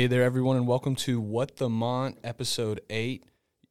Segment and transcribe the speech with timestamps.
[0.00, 3.22] Hey there, everyone, and welcome to What the Mont, episode 8.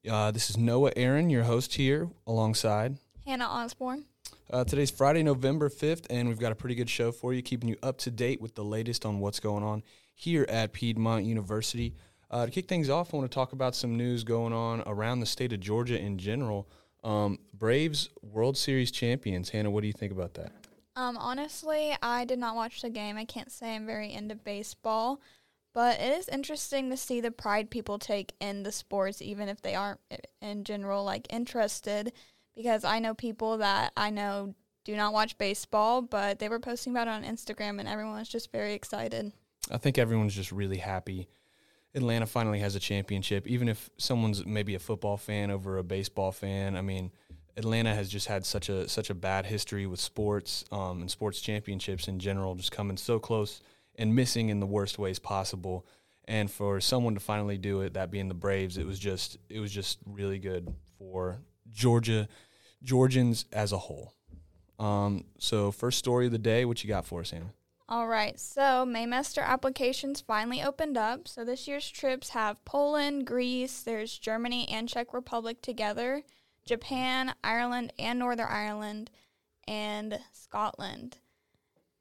[0.07, 4.05] Uh, this is Noah Aaron, your host here, alongside Hannah Osborne.
[4.47, 7.67] Uh, today's Friday, November 5th, and we've got a pretty good show for you, keeping
[7.67, 9.81] you up to date with the latest on what's going on
[10.13, 11.95] here at Piedmont University.
[12.29, 15.21] Uh, to kick things off, I want to talk about some news going on around
[15.21, 16.69] the state of Georgia in general.
[17.03, 19.49] Um, Braves World Series champions.
[19.49, 20.51] Hannah, what do you think about that?
[20.95, 23.17] Um, honestly, I did not watch the game.
[23.17, 25.21] I can't say I'm very into baseball,
[25.79, 29.61] but it is interesting to see the pride people take in the sports, even if
[29.61, 30.01] they aren't
[30.41, 32.11] in general like interested.
[32.53, 36.91] Because I know people that I know do not watch baseball, but they were posting
[36.91, 39.31] about it on Instagram, and everyone was just very excited.
[39.71, 41.29] I think everyone's just really happy.
[41.95, 46.33] Atlanta finally has a championship, even if someone's maybe a football fan over a baseball
[46.33, 46.75] fan.
[46.75, 47.09] I mean,
[47.55, 51.39] Atlanta has just had such a such a bad history with sports um, and sports
[51.39, 53.61] championships in general, just coming so close
[53.99, 55.85] and missing in the worst ways possible.
[56.25, 59.59] And for someone to finally do it, that being the Braves, it was just it
[59.59, 62.27] was just really good for Georgia
[62.81, 64.13] Georgians as a whole.
[64.79, 67.53] Um, so first story of the day, what you got for us, Hannah?
[67.89, 71.27] All right, so Maymester applications finally opened up.
[71.27, 76.23] So this year's trips have Poland, Greece, there's Germany and Czech Republic together.
[76.65, 79.09] Japan, Ireland, and Northern Ireland,
[79.67, 81.17] and Scotland.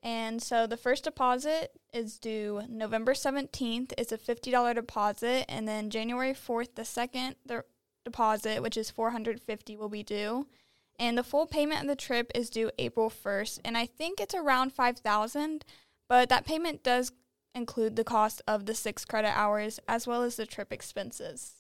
[0.03, 3.93] And so the first deposit is due November 17th.
[3.99, 5.45] It's a $50 deposit.
[5.49, 7.65] And then January 4th, the second the
[8.05, 10.47] deposit, which is 450 will be due.
[11.01, 13.61] And the full payment of the trip is due April 1st.
[13.65, 15.65] And I think it's around 5000
[16.09, 17.13] but that payment does
[17.55, 21.55] include the cost of the six credit hours as well as the trip expenses.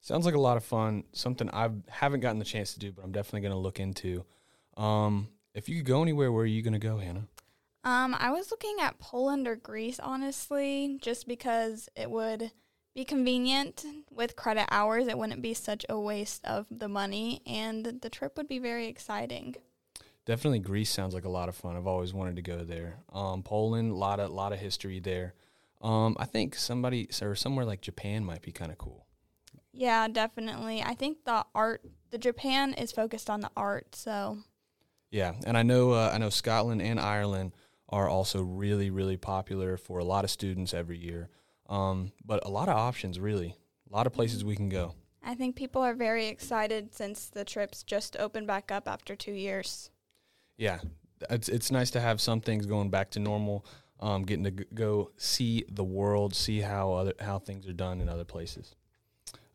[0.00, 1.04] Sounds like a lot of fun.
[1.12, 4.24] Something I haven't gotten the chance to do, but I'm definitely going to look into.
[4.76, 7.28] Um, if you could go anywhere, where are you going to go, Hannah?
[7.86, 12.50] Um, I was looking at Poland or Greece, honestly, just because it would
[12.96, 15.06] be convenient with credit hours.
[15.06, 18.88] It wouldn't be such a waste of the money, and the trip would be very
[18.88, 19.54] exciting.
[20.24, 21.76] Definitely, Greece sounds like a lot of fun.
[21.76, 22.96] I've always wanted to go there.
[23.12, 25.34] Um, Poland, a lot of lot of history there.
[25.80, 29.06] Um, I think somebody or somewhere like Japan might be kind of cool.
[29.72, 30.82] Yeah, definitely.
[30.82, 34.38] I think the art, the Japan is focused on the art, so.
[35.12, 37.52] Yeah, and I know uh, I know Scotland and Ireland
[37.88, 41.28] are also really really popular for a lot of students every year.
[41.68, 43.56] Um, but a lot of options, really,
[43.90, 44.94] a lot of places we can go.
[45.22, 49.32] I think people are very excited since the trips just opened back up after two
[49.32, 49.90] years.
[50.56, 50.78] Yeah,
[51.28, 53.66] it's it's nice to have some things going back to normal.
[53.98, 58.00] Um, getting to g- go see the world, see how other how things are done
[58.00, 58.76] in other places.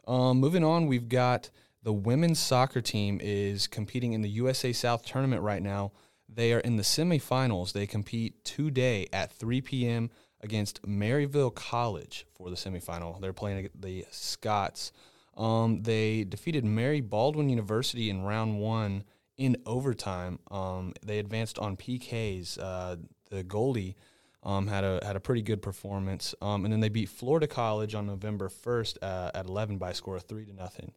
[0.08, 1.52] Um, moving on, we've got
[1.84, 5.92] the women's soccer team is competing in the USA South tournament right now.
[6.34, 7.74] They are in the semifinals.
[7.74, 10.10] They compete today at 3 p.m.
[10.42, 13.20] against Maryville College for the semifinal.
[13.20, 14.92] They're playing the Scots.
[15.36, 19.04] Um, they defeated Mary Baldwin University in round one
[19.38, 20.40] in overtime.
[20.50, 22.60] Um, they advanced on PKs.
[22.60, 22.98] Uh,
[23.30, 23.96] the goalie
[24.44, 27.96] um, had a had a pretty good performance, um, and then they beat Florida College
[27.96, 30.92] on November first uh, at eleven by a score of three to nothing.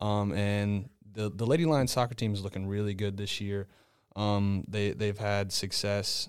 [0.00, 3.68] Um, and the the Lady Lions soccer team is looking really good this year.
[4.16, 6.28] Um, they they've had success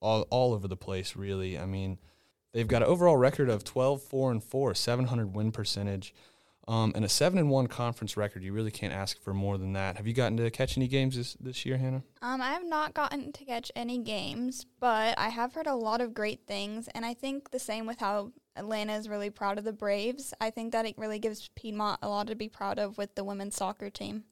[0.00, 1.16] all all over the place.
[1.16, 1.98] Really, I mean,
[2.52, 6.14] they've got an overall record of 12, 4, and four, 700 win percentage.
[6.68, 8.44] Um, and a seven and one conference record.
[8.44, 9.96] You really can't ask for more than that.
[9.96, 12.04] Have you gotten to catch any games this, this year, Hannah?
[12.22, 16.00] Um, I have not gotten to catch any games, but I have heard a lot
[16.00, 19.64] of great things, and I think the same with how Atlanta is really proud of
[19.64, 20.32] the Braves.
[20.40, 23.24] I think that it really gives Piedmont a lot to be proud of with the
[23.24, 24.24] women's soccer team.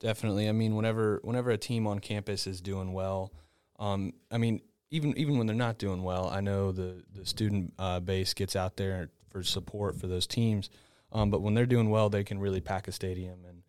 [0.00, 0.48] Definitely.
[0.48, 3.32] I mean, whenever whenever a team on campus is doing well,
[3.78, 4.60] um, I mean,
[4.90, 8.54] even even when they're not doing well, I know the the student uh, base gets
[8.54, 10.70] out there for support for those teams.
[11.10, 13.62] Um, but when they're doing well, they can really pack a stadium and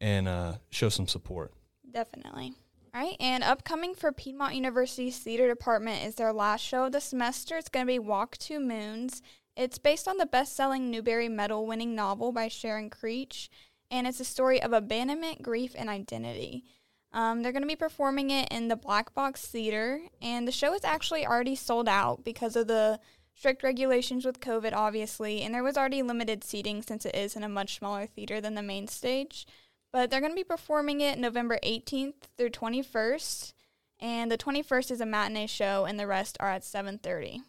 [0.00, 1.52] and uh, show some support.
[1.90, 2.54] Definitely.
[2.92, 7.00] All right, and upcoming for Piedmont University's theater department is their last show of the
[7.00, 7.56] semester.
[7.56, 9.22] It's going to be Walk Two Moons.
[9.56, 13.50] It's based on the best-selling Newbery Medal-winning novel by Sharon Creech,
[13.90, 16.64] and it's a story of abandonment, grief, and identity.
[17.12, 20.74] Um, they're going to be performing it in the Black Box Theater, and the show
[20.74, 23.00] is actually already sold out because of the
[23.34, 27.42] strict regulations with COVID, obviously, and there was already limited seating since it is in
[27.42, 29.46] a much smaller theater than the main stage.
[29.92, 33.54] But they're going to be performing it November 18th through 21st,
[33.98, 37.40] and the 21st is a matinee show, and the rest are at 7:30.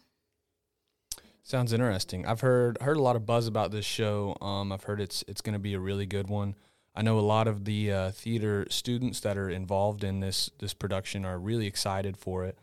[1.52, 2.24] Sounds interesting.
[2.24, 4.38] I've heard heard a lot of buzz about this show.
[4.40, 6.54] Um, I've heard it's it's going to be a really good one.
[6.94, 10.72] I know a lot of the uh, theater students that are involved in this this
[10.72, 12.56] production are really excited for it.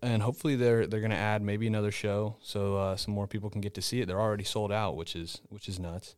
[0.00, 3.50] and hopefully they're they're going to add maybe another show so uh, some more people
[3.50, 4.06] can get to see it.
[4.06, 6.16] They're already sold out, which is which is nuts.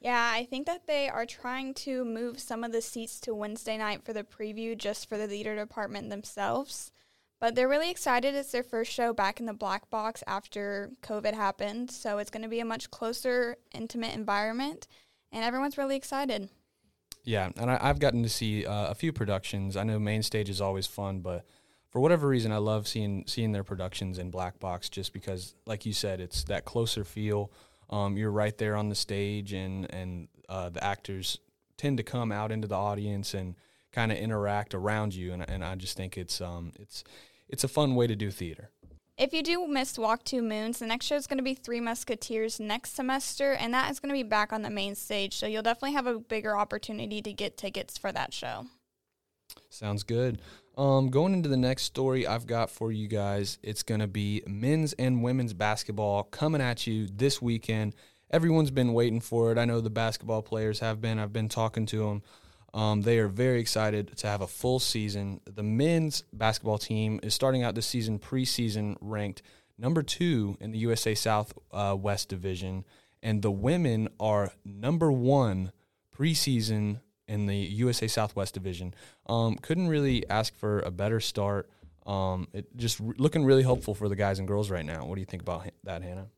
[0.00, 3.78] Yeah, I think that they are trying to move some of the seats to Wednesday
[3.78, 6.90] night for the preview just for the theater department themselves.
[7.40, 8.34] But they're really excited.
[8.34, 11.90] It's their first show back in the black box after COVID happened.
[11.90, 14.88] So it's going to be a much closer, intimate environment.
[15.30, 16.48] And everyone's really excited.
[17.24, 19.76] Yeah, and I, have gotten to see uh, a few productions.
[19.76, 21.44] I know main stage is always fun, but
[21.90, 25.84] for whatever reason, I love seeing seeing their productions in black box just because, like
[25.84, 27.52] you said, it's that closer feel.
[27.90, 31.38] Um, you're right there on the stage, and and uh, the actors
[31.76, 33.56] tend to come out into the audience and
[33.92, 37.04] kind of interact around you, and and I just think it's um it's
[37.48, 38.70] it's a fun way to do theater.
[39.16, 41.80] If you do miss Walk Two Moons, the next show is going to be Three
[41.80, 45.36] Musketeers next semester, and that is going to be back on the main stage.
[45.36, 48.66] So you'll definitely have a bigger opportunity to get tickets for that show.
[49.70, 50.40] Sounds good.
[50.76, 54.42] Um, going into the next story I've got for you guys, it's going to be
[54.46, 57.96] men's and women's basketball coming at you this weekend.
[58.30, 59.58] Everyone's been waiting for it.
[59.58, 61.18] I know the basketball players have been.
[61.18, 62.22] I've been talking to them.
[62.74, 65.40] Um, they are very excited to have a full season.
[65.46, 69.42] The men's basketball team is starting out this season preseason ranked
[69.78, 71.96] number two in the USA South uh,
[72.28, 72.84] Division,
[73.22, 75.72] and the women are number one
[76.14, 78.94] preseason in the USA Southwest Division.
[79.26, 81.70] Um, couldn't really ask for a better start.
[82.06, 85.04] Um, it just re- looking really hopeful for the guys and girls right now.
[85.04, 86.28] What do you think about that, Hannah?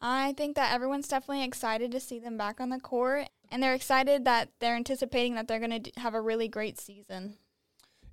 [0.00, 3.74] I think that everyone's definitely excited to see them back on the court, and they're
[3.74, 7.36] excited that they're anticipating that they're going to have a really great season.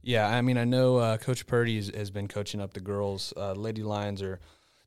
[0.01, 3.33] Yeah, I mean, I know uh, Coach Purdy has, been coaching up the girls.
[3.35, 4.39] Uh, Lady Lions are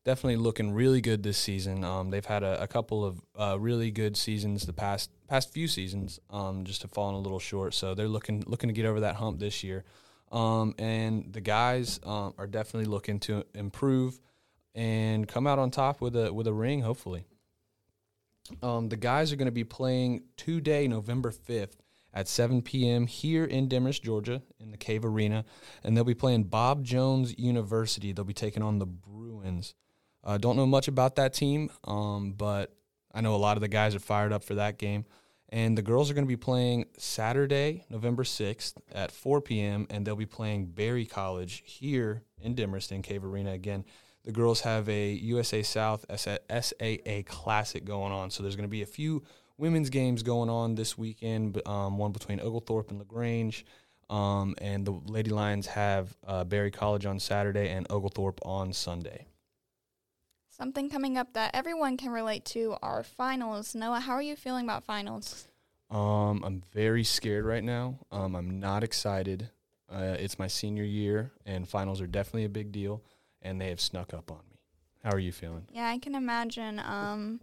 [0.05, 1.83] definitely looking really good this season.
[1.83, 5.67] Um, they've had a, a couple of uh, really good seasons the past past few
[5.67, 7.75] seasons, um, just have fallen a little short.
[7.75, 9.85] So they're looking looking to get over that hump this year.
[10.31, 14.21] Um, and the guys um, are definitely looking to improve
[14.75, 17.27] and come out on top with a with a ring, hopefully.
[18.63, 21.77] Um, the guys are going to be playing today, November fifth,
[22.15, 23.07] at 7 p.m.
[23.07, 25.45] here in Demorest, Georgia, in the Cave Arena,
[25.85, 28.13] and they'll be playing Bob Jones University.
[28.13, 29.75] They'll be taking on the Bruins.
[30.25, 32.75] Uh, don't know much about that team, um, but
[33.15, 35.05] I know a lot of the guys are fired up for that game.
[35.51, 40.07] And the girls are going to be playing Saturday, November 6th at 4 p.m., and
[40.07, 43.85] they'll be playing Berry College here in Demorest in Cave Arena again.
[44.25, 48.83] The girls have a USA South SAA Classic going on, so there's going to be
[48.83, 49.23] a few
[49.57, 51.61] women's games going on this weekend.
[51.67, 53.65] Um, one between Oglethorpe and LaGrange,
[54.11, 59.27] um, and the Lady Lions have uh, Berry College on Saturday and Oglethorpe on Sunday.
[60.49, 63.75] Something coming up that everyone can relate to are finals.
[63.77, 65.47] Noah, how are you feeling about finals?
[65.91, 67.99] Um, I'm very scared right now.
[68.11, 69.51] Um, I'm not excited.
[69.91, 73.03] Uh, it's my senior year, and finals are definitely a big deal,
[73.43, 74.59] and they have snuck up on me.
[75.03, 75.67] How are you feeling?
[75.73, 76.81] Yeah, I can imagine.
[76.81, 77.41] Um,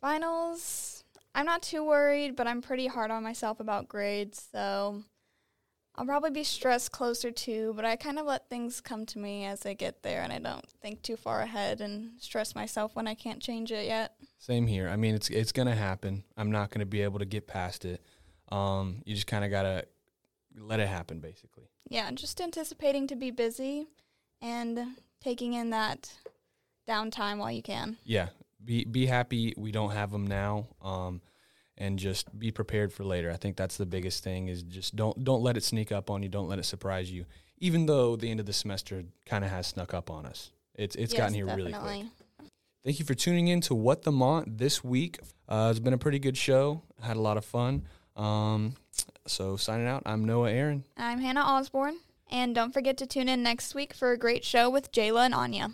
[0.00, 1.04] finals,
[1.34, 5.02] I'm not too worried, but I'm pretty hard on myself about grades, so
[5.94, 9.44] I'll probably be stressed closer to, but I kind of let things come to me
[9.44, 13.06] as I get there, and I don't think too far ahead and stress myself when
[13.06, 14.14] I can't change it yet.
[14.38, 14.88] Same here.
[14.88, 16.24] I mean, it's it's gonna happen.
[16.36, 18.02] I'm not gonna be able to get past it.
[18.50, 19.84] Um, you just kind of gotta
[20.58, 21.64] let it happen, basically.
[21.88, 23.88] Yeah, just anticipating to be busy
[24.42, 24.78] and
[25.20, 26.12] taking in that
[26.88, 27.96] downtime while you can.
[28.04, 28.28] Yeah,
[28.64, 30.66] be be happy we don't have them now.
[30.82, 31.20] Um,
[31.80, 33.30] and just be prepared for later.
[33.30, 36.22] I think that's the biggest thing is just don't don't let it sneak up on
[36.22, 36.28] you.
[36.28, 37.24] Don't let it surprise you.
[37.58, 40.94] Even though the end of the semester kind of has snuck up on us, it's
[40.94, 41.72] it's yes, gotten here definitely.
[41.72, 42.06] really quick.
[42.84, 45.18] Thank you for tuning in to What the Mont this week.
[45.48, 46.82] Uh, it's been a pretty good show.
[47.02, 47.82] I had a lot of fun.
[48.16, 48.74] Um,
[49.26, 50.84] so signing out, I'm Noah Aaron.
[50.96, 51.98] I'm Hannah Osborne.
[52.30, 55.34] And don't forget to tune in next week for a great show with Jayla and
[55.34, 55.70] Anya.